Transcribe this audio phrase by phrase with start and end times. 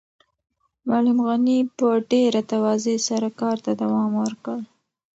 [0.87, 4.59] معلم غني په ډېره تواضع سره کار ته دوام ورکړ.